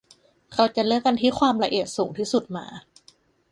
[0.55, 2.65] เราจะเลือกอันที่ความละเอียดสูงที่สุดมา